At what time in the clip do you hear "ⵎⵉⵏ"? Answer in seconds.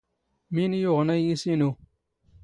0.53-0.71